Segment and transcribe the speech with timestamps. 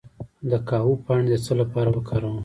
[0.49, 2.37] د کاهو پاڼې د څه لپاره وکاروم؟